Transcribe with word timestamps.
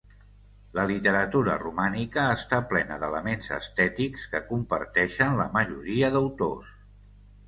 La 0.77 0.83
literatura 0.91 1.57
romànica 1.63 2.23
està 2.37 2.57
plena 2.71 2.97
d'elements 3.03 3.51
estètics 3.57 4.23
que 4.31 4.41
comparteixen 4.47 5.37
la 5.41 5.45
majoria 5.59 6.11
d'autors. 6.17 6.73